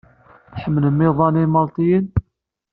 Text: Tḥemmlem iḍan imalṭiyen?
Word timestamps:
Tḥemmlem 0.53 0.99
iḍan 1.07 1.39
imalṭiyen? 1.43 2.05